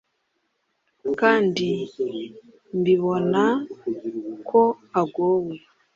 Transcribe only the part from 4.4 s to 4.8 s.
ko